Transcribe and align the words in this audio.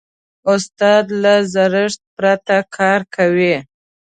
استاد 0.53 1.05
له 1.23 1.33
زړښت 1.53 2.01
پرته 2.17 2.57
کار 2.77 2.99
کوي. 3.15 3.55